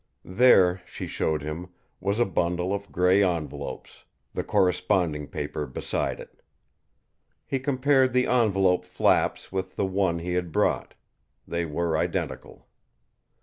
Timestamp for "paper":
5.27-5.67